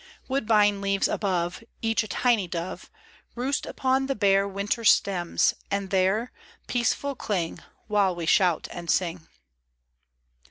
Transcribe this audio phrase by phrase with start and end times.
[0.27, 2.89] Woodbine leaves above, Each a tiny dove.
[3.35, 6.31] Roost upon the bare Winter stems, and there
[6.65, 9.27] Peaceful cling; While we shout and sing.